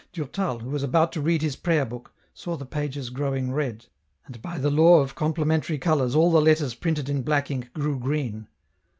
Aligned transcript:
Durtal, 0.13 0.57
who 0.57 0.71
was 0.71 0.81
about 0.81 1.11
to 1.11 1.21
read 1.21 1.43
his 1.43 1.55
prayer 1.55 1.85
book, 1.85 2.11
saw 2.33 2.57
the 2.57 2.65
pages 2.65 3.11
growing 3.11 3.51
red, 3.53 3.85
and 4.25 4.41
by 4.41 4.57
the 4.57 4.71
law 4.71 4.99
of 4.99 5.13
complementary 5.13 5.77
colours 5.77 6.15
all 6.15 6.31
the 6.31 6.41
letters 6.41 6.73
printed 6.73 7.07
in 7.07 7.21
black 7.21 7.51
ink 7.51 7.71
grew 7.73 7.99
green. 7.99 8.47